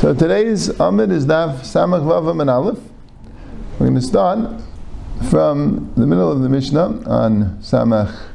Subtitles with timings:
[0.00, 2.78] So today's Amid is Daf Samach Vavam and Aleph.
[3.72, 4.38] We're going to start
[5.28, 8.30] from the middle of the Mishnah on Samach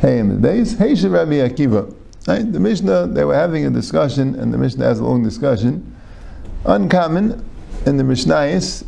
[0.00, 0.76] Hey and the base.
[0.76, 1.94] Hey Rabbi Akiva.
[2.26, 2.52] Right?
[2.52, 5.94] The Mishnah, they were having a discussion, and the Mishnah has a long discussion.
[6.64, 7.48] Uncommon
[7.86, 8.84] in the Mishnayis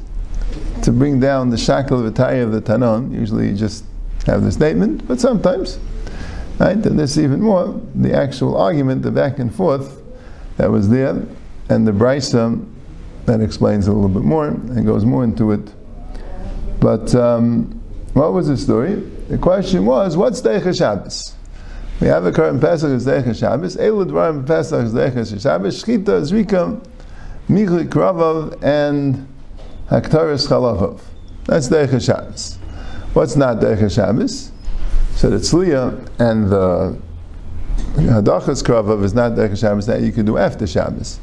[0.83, 3.13] to bring down the shackle of the tire of the Tanon.
[3.13, 3.85] Usually you just
[4.27, 5.79] have the statement, but sometimes.
[6.63, 6.77] Right?
[6.87, 10.01] And this even more, the actual argument, the back and forth
[10.59, 11.21] that was there
[11.69, 12.65] and the Brisa
[13.27, 15.73] that explains a little bit more and goes more into it.
[16.79, 18.95] But um, what was the story?
[19.29, 21.35] The question was, what's Deicha Shabbos?
[22.01, 23.77] We have a current Pesach is Deicha Shabbos.
[23.77, 25.83] Elu Dvarim Pesach is Deicha Shabbos.
[25.83, 26.81] Shchita, Zrika,
[27.49, 29.27] Michli Kravav, and
[29.91, 31.01] Haktaris Chalavov.
[31.47, 32.55] That's Deicha Shabbos.
[33.15, 34.52] What's not Deicha Shabbos?
[35.15, 36.99] So the Tzliya and the
[37.95, 41.19] Hadachas Kravav is not Deicha Shabbos that you can do after Shabbos.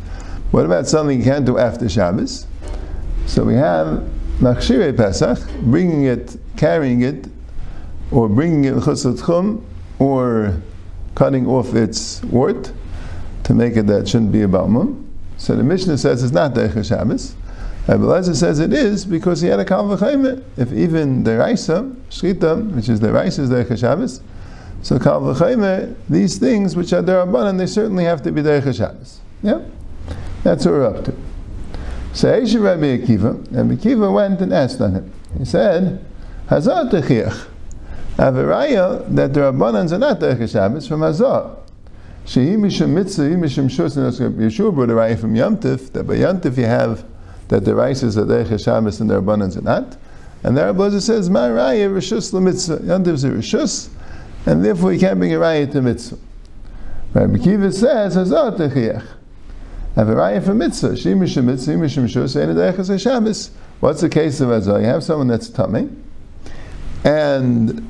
[0.51, 2.47] What about something you can't do after Shabbos?
[3.25, 4.03] So we have
[4.39, 7.27] Machshire Pesach, bringing it, carrying it,
[8.11, 8.81] or bringing it
[9.23, 9.65] chum,
[9.99, 10.61] or
[11.15, 12.71] cutting off its wart
[13.43, 15.05] to make it that shouldn't be a balmum.
[15.37, 17.35] So the Mishnah says it's not Deicha Shabbos.
[17.89, 19.91] Uh, Abelazar says it is because he had a kal
[20.57, 24.21] If even the Raisa, Shchita, which is the Raisa, is the Shabbos,
[24.83, 25.33] so kal
[26.07, 29.21] these things which are derabanan, they certainly have to be Shabbos.
[29.41, 29.61] Yeah?
[30.43, 31.15] That's what we're up to.
[32.13, 35.11] So Eshe Rabbi Akiva, and Akiva went and asked on him.
[35.39, 36.05] He said,
[36.47, 37.47] Hazar Techiach.
[38.19, 41.55] I have a raya that the Rabbanans are not Derech from Hazar.
[42.25, 46.65] Shehi Mishum Mitzvah, Mishum Shus, and Yeshua brought a from Yomtiv, that by Yomtiv you
[46.65, 47.03] have
[47.49, 49.97] that the rices are Derech Shabbos and the Rabbanans are not.
[50.43, 52.77] And the Rabbi says, My raya, Rishus Mitzvah.
[52.77, 53.89] Yomtiv is a Rishus,
[54.45, 56.17] and therefore you can't bring a raya to Mitzvah.
[57.13, 59.05] Rabbi Akiva says, Hazar Techiach
[59.95, 60.89] have a raya for mitzvah.
[60.89, 63.51] Shimishim mitzvah, shimishim shus, and Shabbos.
[63.79, 64.79] What's the case of Azah?
[64.79, 65.89] You have someone that's tummy,
[67.03, 67.85] and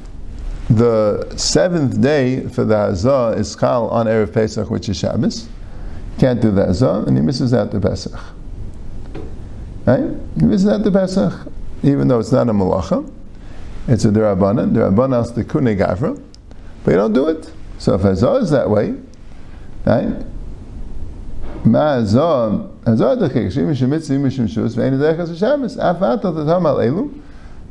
[0.70, 5.50] the seventh day for the Azah is Chal on Erev Pesach, which is Shabbos.
[6.20, 8.20] Can't do the Azah, and he misses out the Pesach.
[9.86, 10.10] Right?
[10.40, 11.52] He misses out the Pesach,
[11.84, 13.12] even though it's not a malacha.
[13.88, 14.74] It's a derabanan.
[14.74, 16.22] Derabanan is the kune gavra,
[16.84, 17.52] but you don't do it.
[17.80, 18.96] So if Azah is that way,
[19.86, 20.26] right?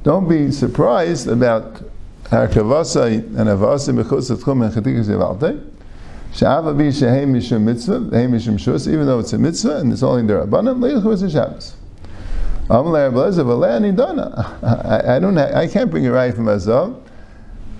[0.02, 1.82] Don't be surprised about
[2.25, 5.70] Harkavasa and Avasa Mechutz Tchum and Chatikas Yevalte.
[6.32, 10.02] Sha'ava bi shehem mishum mitzvah, heim mishum shus, even though it's a mitzvah and it's
[10.02, 11.78] only there abundant, leichu is Shabbos.
[12.69, 14.59] Dona.
[15.09, 17.01] I don't, I can't bring a right from Azah.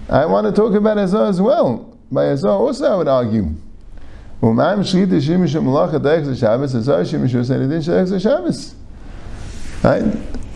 [0.09, 1.97] I want to talk about Azah as well.
[2.11, 3.55] By Azah also I would argue.
[9.83, 10.05] Right?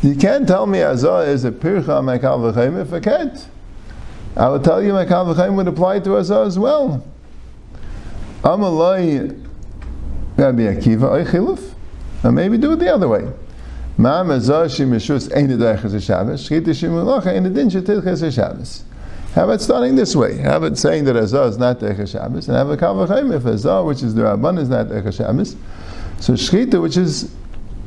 [0.03, 3.49] You can't tell me azar is a pircha on my kal v'chaim if I can't.
[4.37, 7.04] I will tell you my kal v'chaim would apply to azar as well.
[8.43, 9.31] Amalai
[10.37, 11.75] Rabbi Akiva oy chiluf.
[12.25, 13.28] Or maybe do it the other way.
[19.34, 20.38] How about starting this way?
[20.38, 23.86] How about saying that Azah is not Decha Shabbos, and have a Kavachayim if Azah,
[23.86, 25.56] which is the Rabban, is not Decha Shabbos.
[26.20, 27.34] So Shchita, which is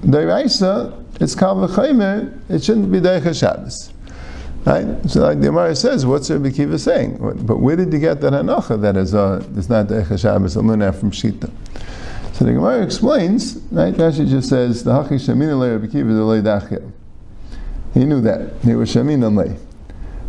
[0.02, 3.92] Deraisa, it's Kavachayim, it shouldn't be Decha Shabbos.
[4.66, 4.86] Right?
[5.10, 7.18] So like the Gemara says, what's Rabbi Kiva saying?
[7.46, 11.12] But where did you get that hanacha that Azah is not Decha Shabbos, aluna from
[11.12, 11.52] Shchita?
[12.36, 13.94] So the Gemara explains, right?
[13.94, 16.92] Rashi just says, the Hachi Shamin Rabbi Kiva the
[17.94, 18.52] He knew that.
[18.62, 19.56] He was Shamin Lei.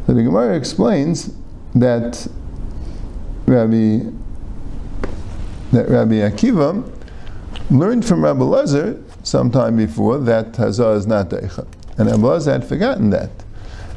[0.06, 1.34] So the Gemara explains
[1.74, 2.28] that
[3.46, 4.08] Rabbi
[5.72, 6.88] that Rabbi Akiva
[7.72, 11.66] learned from Rabbi Lezer sometime before that Hazah is not Deicha.
[11.98, 13.30] And Rabbi Lezer had forgotten that.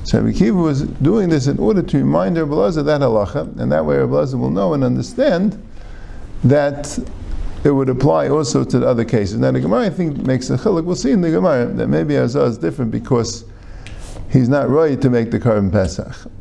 [0.05, 3.71] So Rabbi Akiva was doing this in order to remind Rabbi Lezer that halacha, and
[3.71, 5.63] that way Rabbi Lezer will know and understand
[6.43, 6.97] that
[7.63, 9.39] it would apply also to the other cases.
[9.39, 10.85] Now the Gemara I think makes a chiluk.
[10.85, 13.43] We'll see in the Gemara that maybe Hazah is different because
[14.29, 16.31] he's not right to make the Karban Pesach.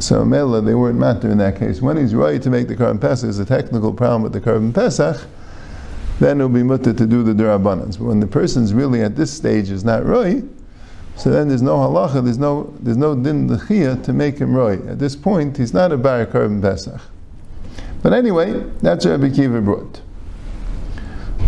[0.00, 1.82] So Mela, they weren't matter in that case.
[1.82, 4.74] When he's right to make the Karban Pesach, is a technical problem with the Karban
[4.74, 5.20] Pesach,
[6.18, 7.98] then it'll be mutter to do the Durabanans.
[7.98, 10.42] But when the person's really at this stage is not right,
[11.16, 14.80] so then there's no halacha, there's no there's no din lechia to make him right.
[14.86, 17.00] At this point, he's not a bar Karban Pesach.
[18.02, 20.00] But anyway, that's what Rabbi Kiva brought.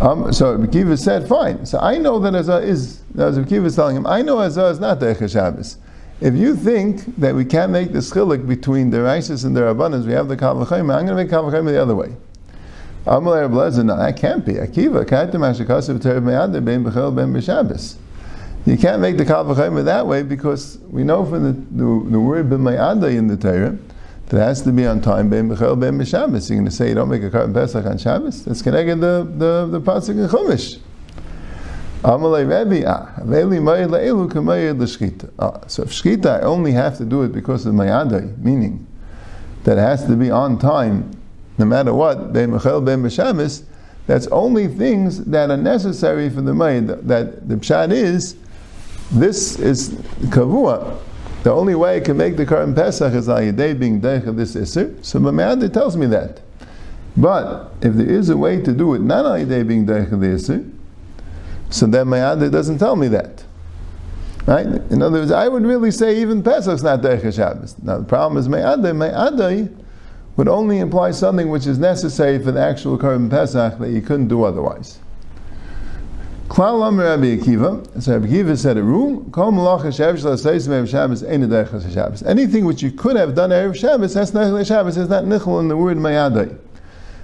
[0.02, 1.64] Um, so Kiva said, fine.
[1.64, 4.80] So I know that Azah is, as Kiva is telling him, I know Azah is
[4.80, 5.76] not Deicha Shabbos.
[6.20, 10.04] if you think that we can't make the chilik between the Rises and the Rabbanas,
[10.04, 12.16] we have the Kavachayim, I'm going to make Kavachayim the other way.
[13.06, 14.54] Amalei Rablezer, no, that can't be.
[14.54, 15.02] Akiva.
[18.64, 22.50] You can't make the Kavachayim that way because we know from the, the, the word
[22.50, 23.78] Ben in the Torah
[24.28, 26.48] that has to be on time Ben Bechel Ben B'Shabbos.
[26.48, 28.44] You're going to say you don't make a Karban Pesach on Shabbos?
[28.44, 30.80] That's connected the, the, the Pasuk in Chumash.
[32.04, 32.16] Ah.
[35.38, 38.86] Ah, so if Shchita, I only have to do it because of Mayadai, meaning
[39.64, 41.10] that it has to be on time,
[41.58, 43.64] no matter what, Ben B'Shabbos,
[44.06, 47.06] that's only things that are necessary for the Mayad.
[47.06, 48.36] That the Pshat is,
[49.12, 49.90] this is
[50.30, 50.98] Kavua.
[51.42, 54.36] The only way I can make the Karban Pesach is al day being Deich of
[54.36, 55.04] this Isser.
[55.04, 56.40] So Mayadai tells me that.
[57.16, 60.20] But if there is a way to do it not al day being Deich of
[60.20, 60.70] the Isser,
[61.70, 63.44] so then my doesn't tell me that.
[64.46, 64.66] Right?
[64.66, 67.76] In other words, I would really say even Pesach's not Derech Shabbos.
[67.82, 69.74] Now the problem is Me'adai, Me'adai
[70.36, 74.28] would only imply something which is necessary for the actual Korban Pesach that you couldn't
[74.28, 74.98] do otherwise.
[76.52, 82.22] Klal Rabbi Akiva, so Rabbi Akiva said a rule, Kol Malach Shabbos Shabbos Shabbos Shabbos.
[82.24, 85.68] Anything which you could have done Erev Shabbos, that's not Shabbos, it's not Nichel in
[85.68, 86.54] the word Me'adai.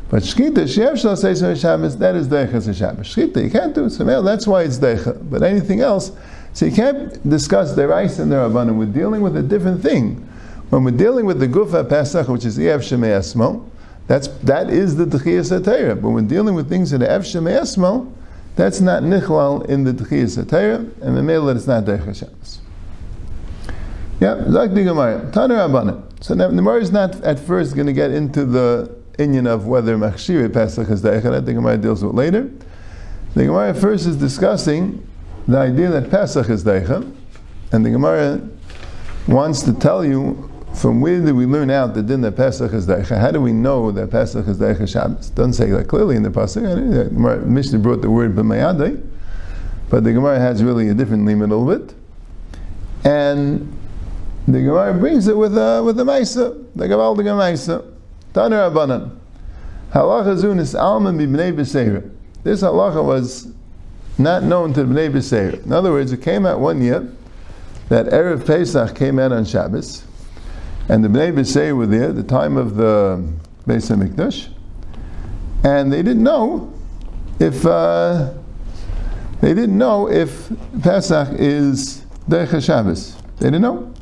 [0.09, 3.15] But shkita, sheyev shlo says Shabbos, that is deicha Shabbos.
[3.15, 3.91] Shkita, you can't do.
[3.91, 5.29] So that's why it's deicha.
[5.29, 6.11] But anything else,
[6.55, 8.79] so you can't discuss the rice and the rabbanim.
[8.79, 10.27] We're dealing with a different thing.
[10.71, 13.63] When we're dealing with the gufa pesach, which is ev shemei
[14.07, 16.01] that's that is the techiyas atayra.
[16.01, 18.11] But when dealing with things that are ev shemei
[18.59, 22.61] that's not nichlal in the techiyas atayra, and the male it's not Shabbos.
[24.19, 26.03] Yeah, Zak the Gemara, Rabbanim.
[26.21, 29.97] So the Gemara is not at first going to get into the Indian of whether
[29.97, 31.33] Machshiri Pesach is Deichet.
[31.33, 32.51] I think Gemara deals with later.
[33.35, 35.07] The Gemara first is discussing
[35.47, 37.15] the idea that Pesach is Deichet,
[37.71, 38.41] and the Gemara
[39.29, 42.87] wants to tell you from where do we learn out the din that Pesach is
[42.87, 43.19] Deicha?
[43.19, 45.31] How do we know that Pesach is Deicha Shabbos?
[45.31, 47.11] Doesn't say that clearly in the Pasuk.
[47.45, 49.05] Mishnah brought the word b'mayadei,
[49.91, 51.95] but the Gemara has really a different name a little bit.
[53.05, 53.77] And
[54.47, 57.85] the Gemara brings it with a, with a Maisa, the Gavaldiga Maisa.
[58.33, 59.17] Taner Abanan.
[59.93, 62.09] Halacha zunis alma b'nei b'seira.
[62.45, 63.53] This halacha was
[64.17, 65.65] not known to b'nei b'seira.
[65.65, 67.11] In other words, it came out one year
[67.89, 70.05] that Erev Pesach came out on Shabbos,
[70.89, 73.23] and the b'nei b'seira were there, at the time of the
[73.67, 74.49] Beis Hamikdash,
[75.65, 76.73] and they didn't know
[77.39, 78.33] if uh,
[79.41, 80.51] they didn't know if
[80.83, 83.17] Pesach is Derech Shabbos.
[83.39, 83.95] They didn't know.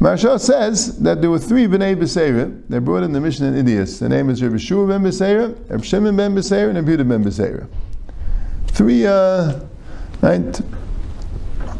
[0.00, 2.62] Maharsha says that there were three Bnei Beseira.
[2.68, 3.98] They brought in the Mishnah in Idias.
[3.98, 7.68] The name is Rabbi Shua ben Beseira, Rabbi Shimon ben Beseira, and Rabbi ben Beseira.
[8.68, 9.60] Three, uh,
[10.22, 10.60] right?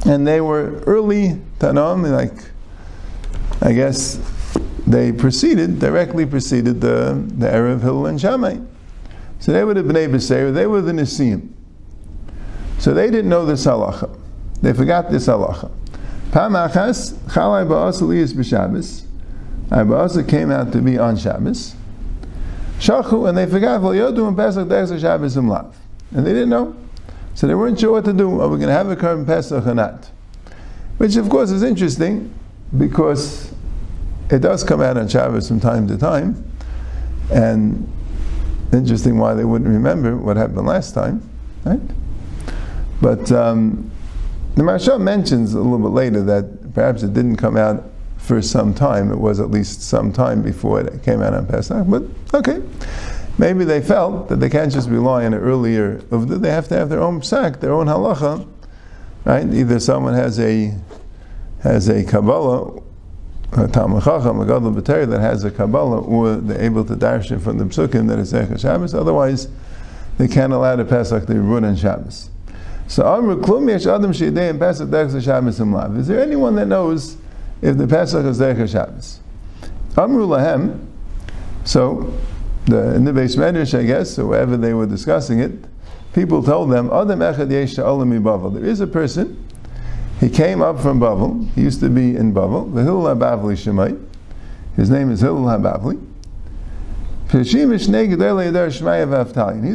[0.05, 2.44] And they were early Tanam, like,
[3.62, 4.19] I guess,
[4.87, 8.59] they preceded, directly preceded the, the era of Hillel and Shammai.
[9.39, 11.51] So they were the Bnei Beseira, they were the Nisim.
[12.79, 14.19] So they didn't know this halacha.
[14.62, 15.71] They forgot this halacha.
[16.31, 19.05] Pamachas Chalai Ba'asa Liyas b'Shabbos.
[19.69, 21.75] Ba'asa came out to be on Shabbos.
[22.79, 25.75] Shachu, and they forgot Yodu and Pesach Derech Shabbos um Imlav.
[26.12, 26.75] And they didn't know.
[27.35, 28.41] So they weren't sure what to do.
[28.41, 30.11] Are we going to have a Karban Pesach or not?
[30.97, 32.35] Which, of course, is interesting
[32.76, 33.52] because
[34.31, 36.44] it does come out on Shabbos from time to time.
[37.32, 37.90] And
[38.72, 41.28] interesting why they wouldn't remember what happened last time,
[41.64, 41.80] right?
[43.00, 43.90] But um,
[44.54, 47.85] the Maharsha mentions a little bit later that perhaps it didn't come out
[48.18, 49.11] for some time.
[49.11, 51.87] It was at least some time before it came out on Pesach.
[51.88, 52.04] But
[52.35, 52.62] okay,
[53.38, 55.95] maybe they felt that they can't just rely on an earlier.
[56.11, 58.47] They have to have their own psak, their own halacha,
[59.25, 59.52] right?
[59.52, 60.75] Either someone has a
[61.62, 62.81] has a kabbalah,
[63.52, 67.40] a Talmud Chacham, a Gadol B'Ter that has a kabbalah, or they're able to darshan
[67.40, 68.95] from the psukim that is Zechah Shabbos.
[68.95, 69.49] Otherwise,
[70.19, 72.31] they can't allow the Pesach to be run on Shabbos.
[72.88, 75.99] So Amr Klum Yesh Adam Shidei and Pesach Derech Shabbos Imlav.
[75.99, 77.17] Is there anyone that knows
[77.62, 79.21] if the Pesach is Derech Shabbos?
[79.97, 80.87] Amru Lahem.
[81.64, 82.12] So
[82.67, 85.52] the, in the base medrash, I guess, or wherever they were discussing it,
[86.14, 87.76] people told them, Adam Echad Yesh.
[87.76, 89.37] There is a person.
[90.21, 91.49] He came up from Bavel.
[91.55, 92.73] He used to be in Bavel.
[92.75, 93.99] The Hillel HaBavli Shemai.
[94.77, 95.99] His name is Hillel HaBavli.
[97.33, 97.55] He's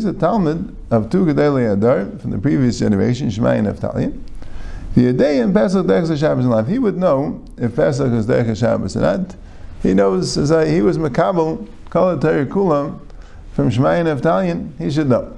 [0.05, 4.21] a Talmud of two Gedolei Adar from the previous generation, Shmai and Avtalion.
[4.93, 5.07] The
[5.41, 9.35] in Pesach Derech Shabbos life, he would know if Pesach is Derech Shabbos or not.
[9.81, 12.99] He knows as I, he was Makabel Kol Kulam
[13.53, 14.77] from Shmai and Avtalion.
[14.77, 15.37] He should know.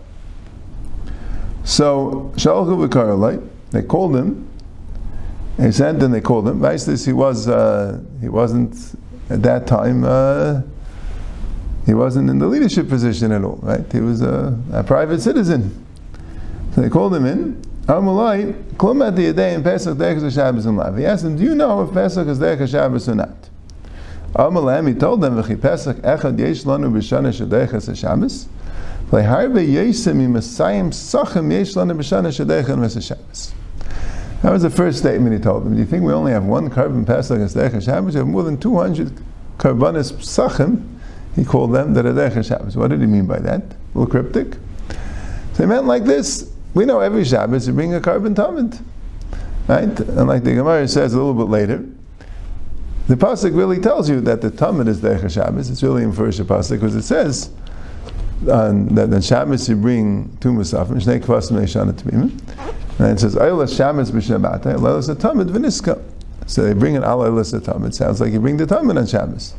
[1.63, 4.46] So Shalchu v'Karolai, they called him,
[5.57, 6.59] He sent and they called him.
[6.59, 8.75] Vaistis, he was uh, he wasn't
[9.29, 10.03] at that time.
[10.03, 10.61] Uh,
[11.85, 13.91] he wasn't in the leadership position at all, right?
[13.91, 15.85] He was a, a private citizen.
[16.75, 17.61] So they called him in.
[17.87, 20.97] Amalai, klum at the day in Pesach, Derech Shabbos and Lav.
[20.97, 23.49] He asked him, "Do you know if Pesach is Derech Shabbos or not?"
[24.33, 28.47] Amalai, he told them, "V'chi Pesach echad yesh lanu b'shana shederech Shabbos."
[29.09, 33.53] Leharbe yesim im Messiah sachem yesh lanu b'shana shederech Shabbos.
[34.43, 35.73] That was the first statement he told them.
[35.73, 38.13] Do you think we only have one karban Pesach as Derech Shabbos?
[38.13, 39.11] We have more than 200
[39.57, 40.99] karbanis Psachim,
[41.35, 42.77] he called them, that are Derech Shabbos.
[42.77, 43.61] What did he mean by that?
[43.61, 44.57] A little cryptic.
[45.53, 46.53] So he meant like this.
[46.75, 48.79] We know every Shabbos you bring a karban tamid.
[49.67, 49.99] Right?
[49.99, 51.83] And like the Gemara says a little bit later,
[53.07, 55.69] the Pasuk really tells you that the tamid is Derech Shabbos.
[55.71, 57.49] It's really in first Pasuk because it says
[58.43, 62.66] uh, that on Shabbos you bring two musafim, shnei kvasim neishana tmimim.
[62.99, 66.03] And it says, Eilas Shabbos b'Shabbat, Eilas Tamid v'Niska.
[66.47, 67.93] So they bring an Eilas Tamid.
[67.93, 69.53] Sounds like you bring the Tamid on Shabbos.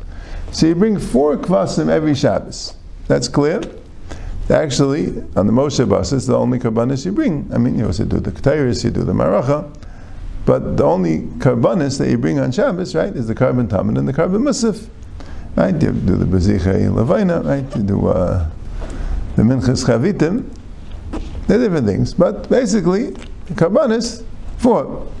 [0.51, 2.75] So you bring four kvasim every Shabbos.
[3.07, 3.61] That's clear.
[4.49, 7.47] Actually, on the Moshe bus, it's the only karbanis you bring.
[7.53, 9.71] I mean, you also do the Ketairis, you do the Maracha,
[10.45, 14.07] but the only karbanis that you bring on Shabbos, right, is the karban tamid and
[14.07, 14.87] the karban musaf.
[15.55, 15.73] Right?
[15.73, 17.75] You do the Bezicha Lavaina, right?
[17.75, 18.49] You do uh,
[19.35, 20.49] the Minchas Chavitim.
[21.49, 23.07] They're different things, but basically,
[23.55, 24.23] Karbanis,
[24.59, 25.11] four.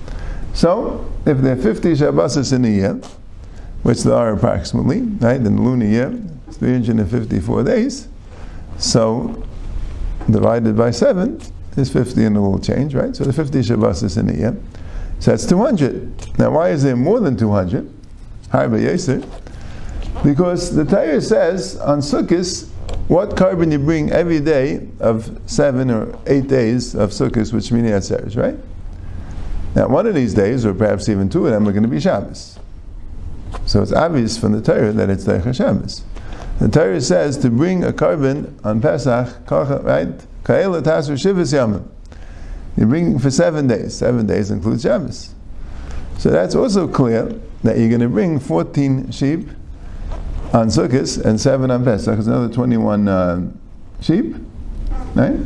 [0.53, 2.93] So, if there are 50 Shabbosis in a year,
[3.81, 6.21] which there are approximately, right, in the lunar year,
[6.51, 8.09] 354 days,
[8.77, 9.43] so
[10.29, 11.41] divided by 7
[11.77, 13.15] is 50 and a little change, right?
[13.15, 14.55] So the 50 Shabbosis in a year.
[15.17, 16.37] So that's 200.
[16.37, 17.91] Now, why is there more than 200?
[18.49, 19.27] Harba Yeser.
[20.23, 22.69] Because the Torah says on Sukkot,
[23.07, 27.85] what karban you bring every day of seven or eight days of Sukkot, which mean
[27.85, 28.55] Yatzeres, right?
[29.75, 31.99] Now, one of these days, or perhaps even two of them, are going to be
[31.99, 32.59] Shabbos.
[33.65, 36.03] So it's obvious from the Torah that it's Derech Shabbos.
[36.59, 40.17] The Torah says to bring a karban on Pesach, right?
[40.43, 41.87] Ka'ela tasur shivas yamim.
[42.77, 43.95] You bring for seven days.
[43.95, 45.33] Seven days includes Shabbos.
[46.17, 49.49] So that's also clear that you're going to bring 14 sheep
[50.53, 52.17] on Sukkot and seven on Pesach.
[52.17, 53.51] It's another 21 uh,
[54.01, 54.35] sheep,
[55.15, 55.39] right?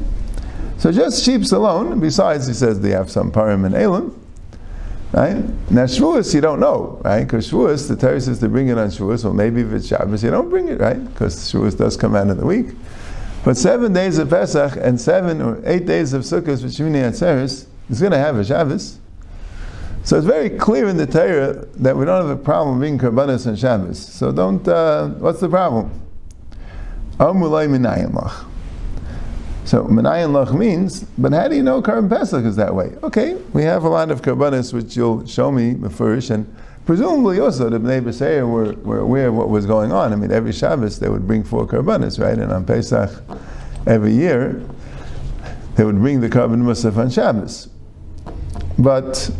[0.78, 2.00] So just sheep alone.
[2.00, 4.20] Besides, he says they have some parim and elim,
[5.12, 5.38] right?
[5.72, 7.24] Now Shavuos you don't know, right?
[7.24, 9.24] Because Shavuos the Torah says to bring it on Shavuos.
[9.24, 11.04] Well, maybe if it's Shabbos you don't bring it, right?
[11.04, 12.68] Because Shavuos does come out of the week.
[13.44, 17.68] But seven days of Pesach and seven or eight days of Sukkot, which Shmini Atzeres,
[17.90, 19.00] is going to have a Shabbos.
[20.06, 23.48] So it's very clear in the Torah that we don't have a problem being karbanis
[23.48, 23.98] and Shabbos.
[23.98, 24.68] So don't.
[24.68, 25.90] Uh, what's the problem?
[27.20, 27.34] So
[29.86, 32.92] minayin lach means, but how do you know Karban Pesach is that way?
[33.02, 36.54] Okay, we have a lot of karbanis which you'll show me first, and
[36.86, 40.12] presumably also the Bnei B'Seir were, were aware of what was going on.
[40.12, 42.38] I mean, every Shabbos they would bring four karbanis, right?
[42.38, 43.10] And on Pesach,
[43.88, 44.62] every year,
[45.76, 47.70] they would bring the karban musaf on Shabbos.
[48.78, 49.32] But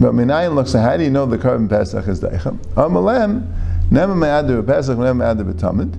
[0.00, 0.72] but minayin looks.
[0.72, 2.56] How do you know the karban pesach is deicha?
[2.74, 3.46] Amalem
[3.90, 5.98] never me'adir pesach never me'adir b'tamid.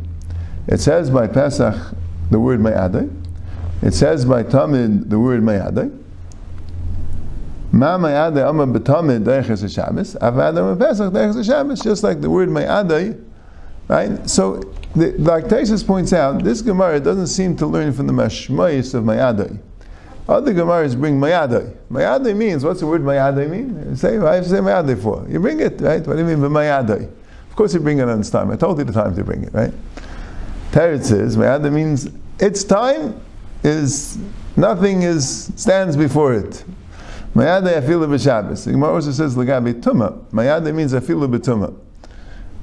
[0.68, 1.75] It says by pesach
[2.32, 3.10] the word me'adir.
[3.82, 5.98] It says by tamid the word me'adir.
[7.72, 10.16] Ma me'adir amma b'tamid deiches Shabbos.
[10.16, 11.82] Avadar pesach deiches Shabbos.
[11.82, 13.22] Just like the word me'adir.
[13.88, 14.28] Right?
[14.28, 14.62] So,
[14.96, 19.04] the, like Taisus points out, this Gemara doesn't seem to learn from the mashmayis of
[19.04, 19.60] Mayadai.
[20.27, 21.75] Other Gemaras bring mayadai.
[21.91, 23.89] Mayadai means, what's the word mayadai mean?
[23.89, 25.25] You say, to say mayadai for.
[25.29, 26.05] You bring it, right?
[26.05, 27.03] What do you mean by mayadai?
[27.50, 28.50] Of course you bring it on its time.
[28.50, 29.72] I told you the time to bring it, right?
[30.72, 33.22] Teretz says, mayadai means its time
[33.63, 34.17] is,
[34.58, 36.63] nothing is, stands before it.
[37.36, 38.65] Mayadai afilu b'Shabbos.
[38.65, 40.25] The Gemara also says, lagabi tuma.
[40.32, 41.77] Mayadai means afilu b'tuma.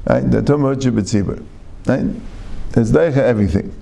[0.04, 0.28] Right?
[0.28, 0.90] The tuma uchi
[1.86, 2.06] Right?
[2.74, 3.72] It's daicha everything.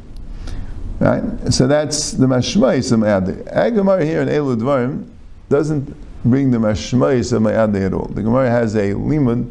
[1.00, 1.22] Right?
[1.50, 3.54] So that's the mashmais of Mayadeh.
[3.54, 5.08] Agamar here in Elu Dvarim
[5.48, 8.06] doesn't bring the mashmais of Mayadeh at all.
[8.08, 9.50] The Gemara has a limud,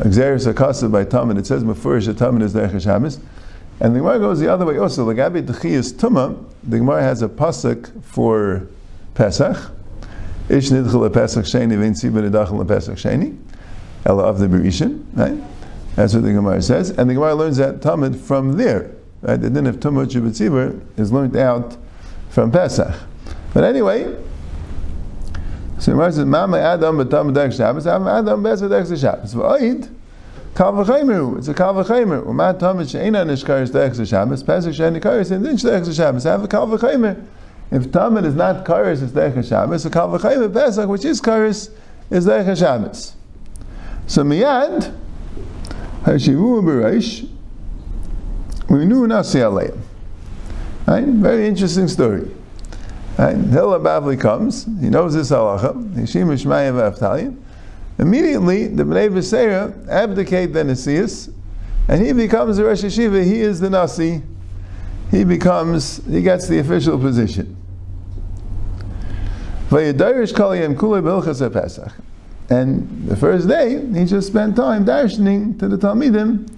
[0.00, 1.38] Xeris Akasa by Tamid.
[1.38, 3.18] It says Mefurish Tamid is Derech Shabbos.
[3.80, 5.06] And the Gemara goes the other way also.
[5.06, 8.66] Lagabi Tchiyas Tuma, the Gemara has a pasuk for
[9.14, 9.56] Pesach.
[10.50, 13.38] Ish nidchel Pesach sheni v'in tzibah nidachel Pesach sheni.
[14.04, 15.42] Ella of the Berishin, right?
[15.96, 16.90] That's what the Gemara says.
[16.90, 18.93] And the Gemara learns that Tamid from there.
[19.24, 19.40] Right?
[19.40, 21.76] The din of Tumah Chibutzibur is learned out
[22.28, 22.94] from Pesach.
[23.52, 24.14] But anyway,
[25.78, 29.34] so Gemara says, Mama Adam b'tam b'dek Shabbos, Am Adam b'esed dek Shabbos.
[29.34, 29.90] V'oid,
[30.54, 30.80] Kal
[31.38, 32.24] it's a kal v'chaymer.
[32.24, 35.30] U'ma she'ena nishkaris dek Shabbos, Pesach she'en nishkaris,
[35.86, 36.24] and Shabbos.
[36.24, 37.24] Have a kal v'chaymer.
[37.70, 41.70] If tamid is not karis, it's dek Shabbos, so kal Pesach, which is karis,
[42.10, 43.14] is Derech Shabbos.
[44.06, 44.94] So miyad,
[46.02, 48.53] Hashivu Bereish, we knew Nasi Aleim.
[50.86, 51.04] Right?
[51.04, 52.30] Very interesting story.
[53.18, 53.36] Right?
[53.36, 57.36] Hillel Bavli comes, he knows this halacha, Hishim Ishmael Avtalion.
[57.98, 61.32] Immediately, the Bnei V'Seira abdicate the Nasius,
[61.88, 64.22] and he becomes the Rosh Hashiva, he is the Nasi,
[65.10, 67.56] he becomes, he gets the official position.
[72.50, 76.48] And the first day, he just spent time darshaning to the Talmidim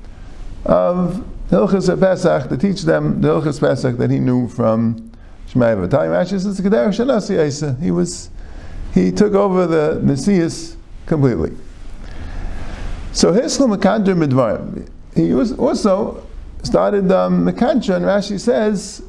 [0.64, 5.12] of Hilchas Pesach to teach them the Hilchas Pesach that he knew from
[5.48, 6.14] Shemai V'Tayim.
[6.14, 8.30] Actually, says Kedar Shanasi He was,
[8.92, 10.76] he took over the Messias
[11.06, 11.56] completely.
[13.12, 14.88] So Hiskel Mekadr Midvarim.
[15.14, 16.26] He was also
[16.62, 19.02] started um, and Rashi says,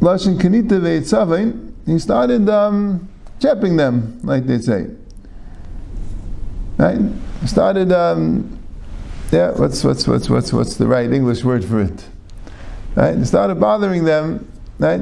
[0.00, 3.08] Lashon Kanita Ve'etzavein, he started um,
[3.40, 4.86] chapping them, like they say.
[6.76, 7.00] Right?
[7.40, 8.57] He started, um,
[9.30, 12.04] yeah, what's, what's, what's, what's, what's the right English word for it?
[12.94, 13.16] Right?
[13.16, 15.00] He started bothering them, right?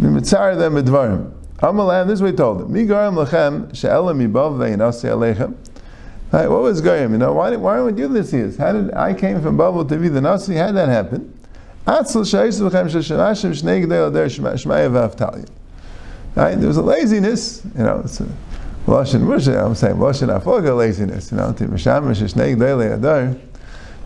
[0.00, 1.32] Mitzar them Midvarim.
[1.58, 2.68] Amalam, this is he told them.
[2.68, 5.54] Migarim lechem she'elam yibav ve'inasi alechem.
[6.32, 7.12] Right, what was Goyim?
[7.12, 8.52] You know, why, did, why would you this here?
[8.58, 10.56] How did I came from Babel to be the Nasi?
[10.56, 11.32] How did that happen?
[11.86, 12.04] Right,
[16.58, 18.26] there was a laziness, you know, it's a
[18.86, 23.36] Lashon Musha, I'm saying Lashon Afoga laziness, you know, to Mishamish Shnei Gdele Adar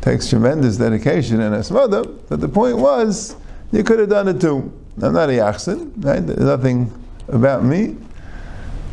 [0.01, 3.37] takes tremendous dedication and asmada, but the point was,
[3.73, 4.73] you could have done it too.
[5.03, 6.21] I'm not a Yachsin, right?
[6.27, 6.93] There's nothing
[7.29, 7.97] about me.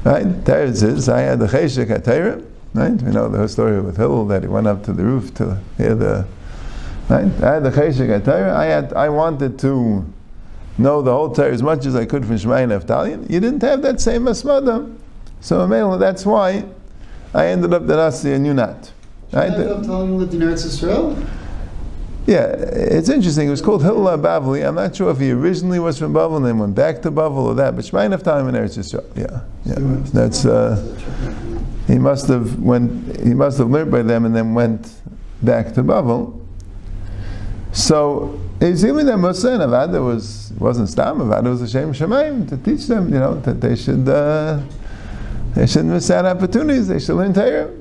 [0.03, 0.25] Right?
[0.43, 3.01] Teretz is, I had the Cheshek at Right?
[3.01, 5.59] We know the whole story with Hillel that he went up to the roof to
[5.77, 6.27] hear the.
[7.09, 7.25] Right?
[7.41, 8.55] I had the Cheshek Torah.
[8.55, 8.93] I had.
[8.93, 10.05] I wanted to
[10.77, 13.29] know the whole Torah as much as I could from Shemai and Avtalion.
[13.29, 14.95] You didn't have that same asmada,
[15.41, 16.65] so that's why
[17.33, 18.91] I ended up the Nasi and you not.
[19.31, 19.51] Right?
[19.51, 21.27] Avtalion lived in Eretz Yisrael.
[22.25, 23.47] Yeah, it's interesting.
[23.47, 24.67] It was called Hillel Bavli.
[24.67, 27.37] I'm not sure if he originally was from Bavel and then went back to Bavel
[27.37, 29.05] or that, but Shemai Avtalion in Eretz Yisrael.
[29.15, 29.75] Yeah, yeah.
[30.11, 30.45] That's.
[30.45, 30.75] Uh,
[31.87, 34.93] he must have went, he must have learned by them and then went
[35.41, 36.45] back to Babel.
[37.71, 42.49] So it's even that Musa and Avada was wasn't Stam Avada was a Shem Shemaim
[42.49, 44.61] to teach them, you know, that they should uh,
[45.53, 46.87] they shouldn't miss out opportunities.
[46.89, 47.71] They should learn Torah.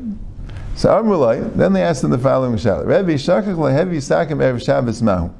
[0.76, 5.02] So Amrulai, then they asked him the following shaila: Rebbe Shakach lehevi sakim erev Shabbos
[5.02, 5.30] mahu.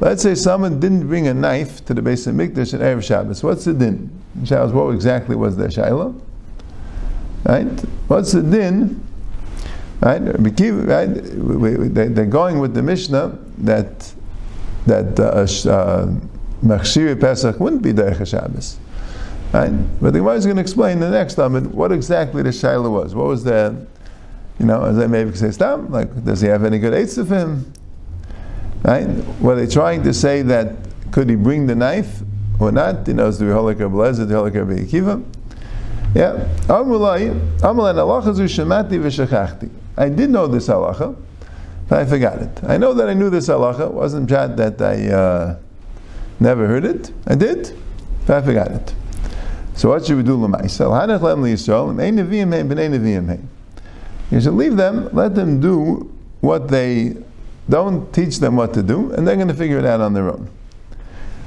[0.00, 3.42] Let's say someone didn't bring a knife to the base of Mikdash erev Shabbos.
[3.42, 4.10] What's the din?
[4.44, 6.20] Shabbos, what exactly was the shaila?
[7.44, 7.80] Right?
[8.08, 9.02] What's the din?
[10.00, 10.20] Right?
[10.20, 11.14] right?
[12.14, 14.12] They're going with the Mishnah that
[14.86, 18.78] that uh, uh, Pesach wouldn't be Derech Shabbos.
[19.52, 19.70] Right?
[20.00, 23.14] But the Gemara is going to explain the next time what exactly the Shaila was.
[23.14, 23.86] What was the,
[24.58, 27.30] you know, as I maybe say, stop, like, does he have any good eights of
[27.30, 27.72] him?
[28.82, 29.06] Right?
[29.40, 30.76] Were they trying to say that
[31.10, 32.22] could he bring the knife
[32.58, 33.06] or not?
[33.06, 35.24] You know, is the Reholik Rabbi Lezer, the Reholik Rabbi Akiva?
[36.14, 36.48] Yeah.
[36.68, 39.70] Amulai, Amulai halacha zu shemati v'shechachti.
[39.98, 41.14] I did know this halacha,
[41.88, 42.60] but I forgot it.
[42.64, 43.88] I know that I knew this halacha.
[43.88, 45.58] It wasn't just that I uh,
[46.40, 47.12] never heard it.
[47.26, 47.76] I did,
[48.26, 48.94] but I forgot it.
[49.74, 50.90] So what should we do l'maisel?
[54.30, 57.16] You should leave them, let them do what they,
[57.68, 60.30] don't teach them what to do, and they're going to figure it out on their
[60.30, 60.50] own.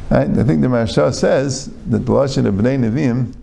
[0.10, 0.30] Right?
[0.30, 3.34] I think the Maharsha says that the Lashon of Bnei Nevi'im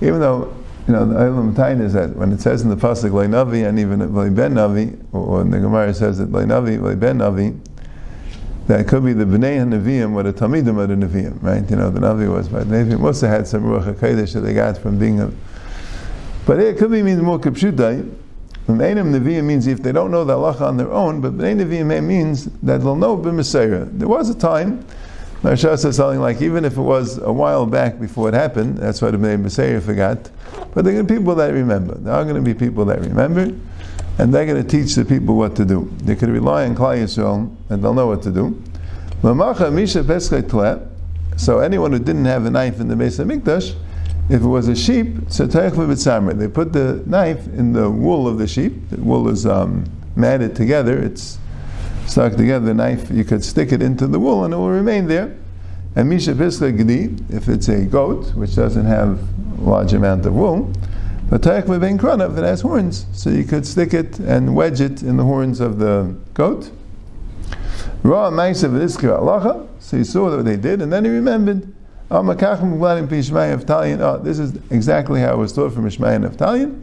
[0.00, 0.54] even though
[0.86, 3.78] you know the Eilam Tain is that when it says in the pasuk Navi and
[3.78, 7.58] even Ben Navi, or when the Gemara says that Navi Ben Navi,
[8.68, 11.68] that could be the Bnei Nevi'im or the Talmidim of the Nevi'im, right?
[11.68, 14.78] You know the Navi was, but Nevi'im also had some Ruach Hakodesh that they got
[14.78, 15.30] from being a.
[16.46, 18.14] But it could be means more kapshutai.
[18.68, 22.04] B'neinim Nevi'im means if they don't know the halacha on their own, but Bnei Nevi'im
[22.04, 23.98] means that they'll know b'Mesayra.
[23.98, 24.84] There was a time
[25.42, 29.00] Maharsha says something like, even if it was a while back before it happened, that's
[29.00, 30.30] why the Bnei forgot,
[30.74, 31.94] but there are going to be people that remember.
[31.94, 33.54] There are going to be people that remember,
[34.18, 35.90] and they're going to teach the people what to do.
[36.02, 38.60] They could rely on Klal Yisrael, and they'll know what to do.
[41.36, 43.76] So anyone who didn't have a knife in the base of Mikdash,
[44.28, 48.46] if it was a sheep, so they put the knife in the wool of the
[48.46, 48.90] sheep.
[48.90, 49.84] The wool is um,
[50.16, 50.98] matted together.
[50.98, 51.38] It's
[52.08, 55.06] stuck together the knife, you could stick it into the wool and it will remain
[55.06, 55.36] there.
[55.94, 59.18] And Misha Pisla Gdi, if it's a goat, which doesn't have
[59.58, 60.72] a large amount of wool,
[61.28, 65.02] but Taich Mebein Kranav, it has horns, so you could stick it and wedge it
[65.02, 66.70] in the horns of the goat.
[68.02, 71.74] Ra Maisav Iskra Alacha, so he saw what they did, and then he remembered.
[72.10, 72.22] Oh,
[74.22, 76.82] this is exactly how it was taught from Ishmael and Avtalion.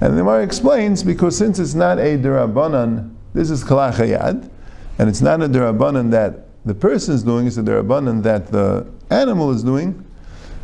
[0.00, 4.48] And the Gemara explains because since it's not a derabanan, this is kalachayad,
[4.98, 8.86] and it's not a derabanan that the person is doing, it's a derabanan that the
[9.10, 10.04] animal is doing.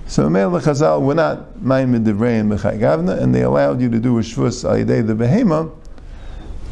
[0.07, 4.17] So Meil Chazal were not ma'imid divrei and gavna, and they allowed you to do
[4.19, 5.71] a shvus al the behema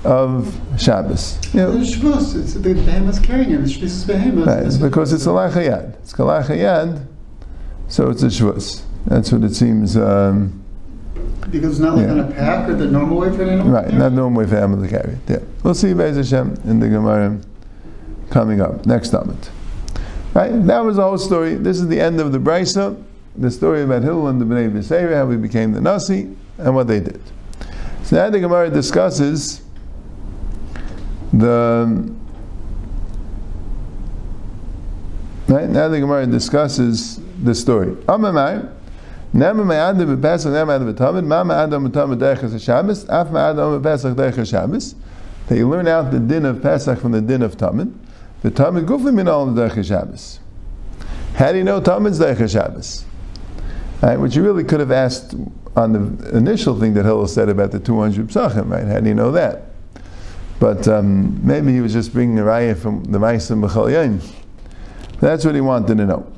[0.04, 1.38] of Shabbos.
[1.52, 2.34] You know, it's Shabbos.
[2.36, 3.64] It's the behemoth's carrying him.
[3.64, 4.46] It's Shabbos behemoth.
[4.46, 5.96] Right, because it's a lachayad.
[5.96, 7.04] It's kalachayad,
[7.88, 8.82] so it's a shvus.
[9.06, 9.96] That's what it seems.
[9.96, 10.62] Um,
[11.50, 12.12] because it's not like Yeah.
[12.12, 13.72] on a pack or the normal way for an animal.
[13.72, 15.18] right, not the normal way for animal to carry it.
[15.28, 17.38] Yeah, we'll see Be'ez Hashem in the Gemara
[18.30, 19.50] coming up next moment.
[20.34, 21.54] Right, that was the whole story.
[21.54, 23.00] This is the end of the brisa,
[23.36, 26.88] the story about Hillel and the Bnei B'Seir, how we became the Nasi, and what
[26.88, 27.20] they did.
[28.02, 29.62] So now the Gemara discusses
[31.32, 32.10] the
[35.48, 37.96] right now the Gemara discusses the story.
[45.48, 47.92] They learn out the din of Pesach from the din of Tamid.
[48.42, 50.40] The Tamid gufli min al derechas Shabbos.
[51.34, 53.04] How do you know Tamid's derechas Shabbos?
[54.02, 55.34] Right, which you really could have asked
[55.74, 58.84] on the initial thing that Hillel said about the 200 psachim, right?
[58.86, 59.70] How do you know that?
[60.58, 64.22] But um, maybe he was just bringing a raya from the Ma'asim B'chal.
[65.20, 66.35] That's what he wanted to know.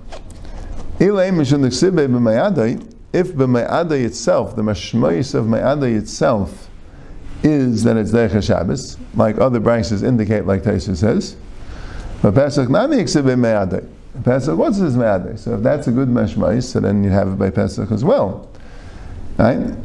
[3.13, 6.69] If b'mayadai itself, the mashmois of mayadai itself,
[7.43, 11.37] is that it's Derech Shabbos, like other branches indicate, like Taisa says.
[12.21, 13.89] But Pesach nami nechsibe mayadai.
[14.25, 15.39] Pesach, what's his mayadai?
[15.39, 18.51] So if that's a good mashmois, so then you have it by Pesach as well.
[19.37, 19.77] Right?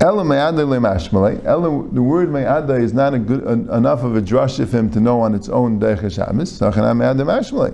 [0.00, 1.44] Ella mayadai lemashmalei.
[1.44, 4.90] Ella, the word mayadai is not a good en- enough of a drush of him
[4.92, 6.56] to know on its own Derech Shabbos.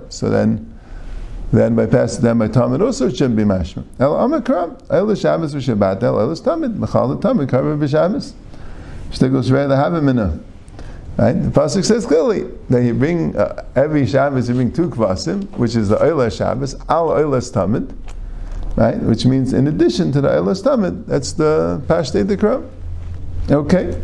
[0.09, 0.76] So then,
[1.51, 3.85] then by Pesach, then by Talmud also it shouldn't be mashma.
[3.99, 8.33] El Amakram, El Shabbos v'Shabbat, El El Tamid, Mechal Tamid, Karva v'Shabbos.
[9.11, 10.43] Shtigl Shvei Lehavimina.
[11.17, 11.33] Right?
[11.33, 15.75] The pasuk says clearly that you bring uh, every Shabbos you bring two kvasim, which
[15.75, 17.95] is the Oila Shabbos, Al Oilas Tamid,
[18.75, 18.97] right?
[18.99, 22.69] Which means in addition to the Oilas Tamid, that's the Pashtei Dekra.
[23.49, 23.99] Okay.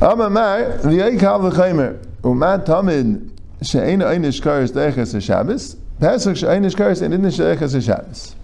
[0.00, 3.30] Amamar v'yei kal v'chaymer umat Tamid
[3.62, 8.34] she'ein einish kares deches Shabbos Pesach she'ein kares and inish deches Shabbos.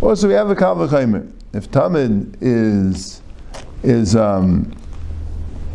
[0.00, 1.30] Also, we have a kal v'chaymer.
[1.52, 3.22] If Tamid is
[3.82, 4.76] is um,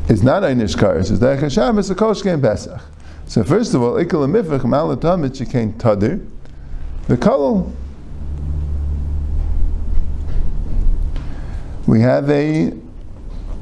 [0.09, 2.81] is not einish kares, is deches Shabbos, a kol shkein Pesach.
[3.27, 6.27] So first of all, ikal mifach mal Tamid shekein tadir
[7.07, 7.71] the kolol.
[11.87, 12.73] We have a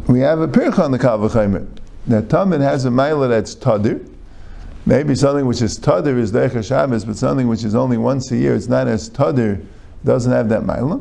[0.07, 1.67] we have a pircha on the kal v'chaymer.
[2.07, 4.08] That Tamid has a mila that's tadir.
[4.89, 8.35] Maybe something which is tadir is Decha Shabbos, but something which is only once a
[8.35, 9.63] year, it's not as tadir,
[10.03, 10.99] doesn't have that mila.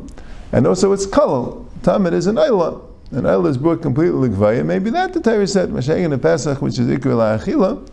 [0.51, 1.65] And also it's kolol.
[1.81, 2.85] Tamid is an ayla.
[3.09, 4.63] An ayla is brought completely l'gvaya.
[4.63, 7.89] Maybe that the Torah said, Mashiach and Pesach, which is ikr la'achila,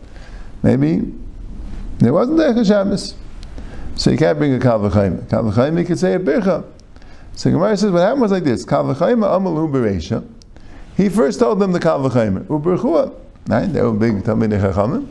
[0.61, 1.11] maybe
[1.97, 3.15] there wasn't Decha Shabbos.
[3.95, 5.27] So you can't bring a kal v'chaymer.
[5.27, 6.63] Kal v'chaymer, you could say a bircha.
[7.33, 8.65] So Gemara says, what happened was like this.
[8.65, 10.23] Kal v'chaymer amalu bereisha.
[10.95, 12.45] He first told them the kal v'chaymer.
[12.45, 13.15] Uberchua.
[13.47, 13.65] Right?
[13.65, 15.07] They were big Talmidei Chachamim.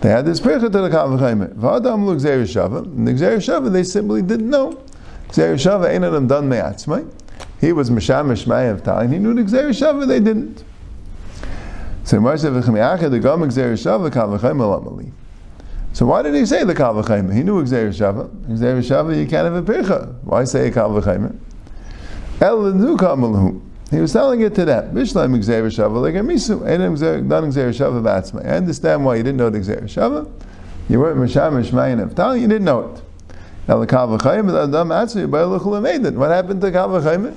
[0.00, 1.54] They had this bircha to the kal v'chaymer.
[1.54, 2.84] V'adam lu gzeir shava.
[2.84, 4.80] And the gzeir shava, they simply didn't know.
[5.28, 7.10] Gzeir shava ain't them done me'atzmai.
[7.60, 9.10] He was mishamish of time.
[9.10, 10.62] He knew the gzeir shava, they didn't.
[12.04, 15.10] So Gemara said, v'chamiacha the gam gzeir shava kal v'chaymer lamali.
[15.92, 17.34] So why did he say the kal v'chaymer?
[17.34, 18.28] He knew gzeir shava.
[18.46, 20.14] Gzeir shava, you can't have a bircha.
[20.22, 21.36] Why say a kal v'chaymer?
[22.40, 23.60] El l'nu kamalu.
[23.90, 24.94] He was telling it to them.
[24.94, 28.44] Bishlam Gzeir Shava like Gzeir Shava.
[28.44, 30.30] I understand why you didn't know the Gzeir Shava.
[30.88, 33.02] You weren't Misham Mishmayin of Tal, you didn't know it.
[33.68, 36.16] El Kav V'chayim, Adam Atzu, Yibay L'chul Ameidin.
[36.16, 37.36] What happened to Kav V'chayim?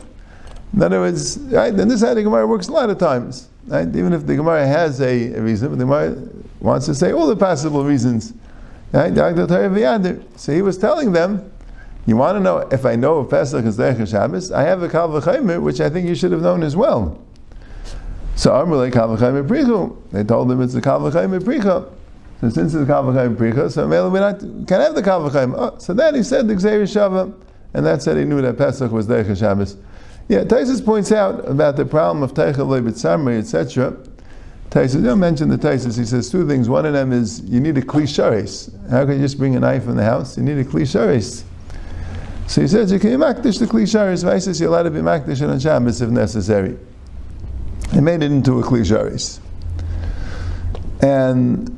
[0.73, 3.49] In other words, right, and this is how the Gemara works a lot of times.
[3.67, 3.87] Right?
[3.87, 6.15] Even if the Gemara has a, reason, the Gemara
[6.61, 8.33] wants to say all the possible reasons.
[8.93, 9.13] Right?
[10.37, 11.51] So he was telling them,
[12.05, 14.51] you want to know if I know if Pesach is Derech Shabbos?
[14.51, 15.09] I have a Kal
[15.61, 17.19] which I think you should have known as well.
[18.35, 19.95] So Amrulay Kal V'chaymer Prichu.
[20.11, 21.91] They told him it's the Kal V'chaymer Pricha.
[22.41, 25.29] So since it's the Kal V'chaymer Pricha, so Mele we not can have the Kal.
[25.55, 27.33] Oh, so then he said the Gzeir Shava,
[27.73, 29.77] and that said he knew that Pesach was Derech Shabbos.
[30.27, 33.95] Yeah, Taisus points out about the problem of Teichel Leibit Samri, etc.
[34.69, 35.97] Taisus, don't mention the Taisus.
[35.97, 36.69] He says two things.
[36.69, 38.71] One of them is you need a klisharis.
[38.89, 40.37] How can you just bring a knife in the house?
[40.37, 41.43] You need a klisharis.
[42.51, 44.25] So he says you can makdish the klisharis.
[44.25, 46.77] Vaisis you're allowed to be makdish on Shabbos if necessary.
[47.93, 49.39] He made it into a klisharis,
[51.01, 51.69] and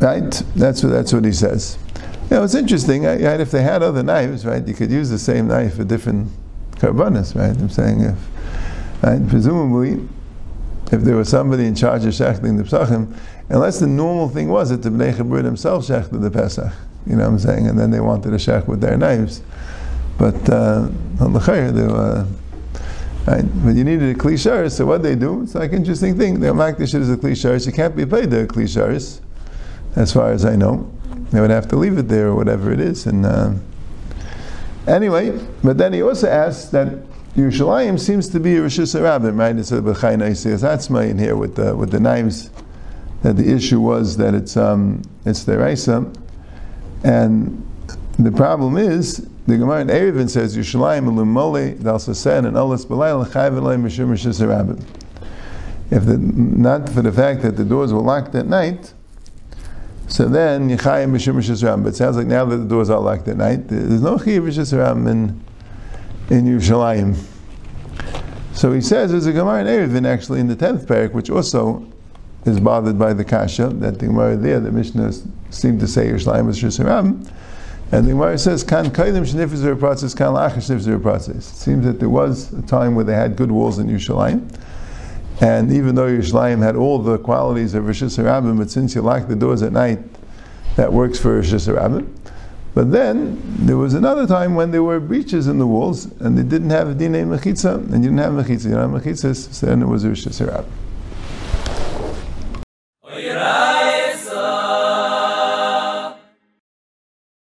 [0.00, 1.76] right, that's what that's what he says.
[2.30, 3.04] You know, it's interesting.
[3.04, 3.40] Right?
[3.40, 6.28] If they had other knives, right, you could use the same knife for different
[6.76, 7.54] karbanas, right?
[7.54, 8.16] I'm saying if
[9.02, 9.20] Right?
[9.28, 10.08] Presumably,
[10.92, 13.14] if there was somebody in charge of shechting the Pesachim,
[13.50, 16.72] unless the normal thing was that the Bnei Chabur themselves shechted the Pesach,
[17.06, 19.42] you know what I'm saying, and then they wanted to shech with their knives.
[20.20, 22.26] But uh, the they were.
[23.26, 23.44] Right?
[23.64, 25.42] But you needed a klisharis, so what they do?
[25.42, 26.40] It's like an interesting thing.
[26.40, 27.64] They make this shit as a klisharis.
[27.66, 29.20] You can't be paid the klisharis,
[29.96, 30.92] as far as I know.
[31.30, 33.06] They would have to leave it there or whatever it is.
[33.06, 33.54] And uh,
[34.86, 36.88] anyway, but then he also asks that
[37.34, 39.56] Yerushalayim seems to be a reshus harabim, right?
[39.56, 42.50] It's a B'chayna That's my in here with the with the knives.
[43.22, 46.10] That the issue was that it's um, it's the Raisa,
[47.04, 47.66] and
[48.18, 53.26] the problem is the Gemara in Eruvin says Yerushalayim Lumole Dal Sasen and Olas B'Layl
[53.26, 54.26] Chayv Elayim Mishum Rosh
[55.90, 58.92] If the, not for the fact that the doors were locked at night,
[60.08, 63.28] so then Yechayim Mishum Rosh But it sounds like now that the doors are locked
[63.28, 65.44] at night, there's no reshus harabim in
[66.30, 67.16] in Yerushalayim.
[68.52, 71.84] So he says there's a Gemara in Eruvin actually in the tenth parak, which also
[72.44, 75.12] is bothered by the kasha that the Gemara there, the Mishnah
[75.50, 76.58] seemed to say Yerushalayim was
[77.92, 81.50] and the Gemara says kan kaidim shnifzer process kan lachash process.
[81.50, 84.48] It seems that there was a time where they had good walls in Yerushalayim.
[85.40, 89.26] And even though Yerushalayim had all the qualities of reshus harabim, but since you lock
[89.26, 89.98] the doors at night,
[90.76, 92.08] that works for reshus harabim.
[92.74, 96.44] But then there was another time when there were breaches in the walls and they
[96.44, 99.66] didn't have a dinay mechitza, and you didn't have mechitza, you don't have mechitza, so
[99.66, 100.66] then it was reshus harabim.